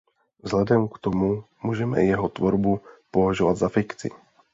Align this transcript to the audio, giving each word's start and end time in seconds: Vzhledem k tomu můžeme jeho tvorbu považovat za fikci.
Vzhledem 0.43 0.87
k 0.87 0.97
tomu 0.99 1.43
můžeme 1.63 2.03
jeho 2.03 2.29
tvorbu 2.29 2.81
považovat 3.11 3.57
za 3.57 3.69
fikci. 3.69 4.09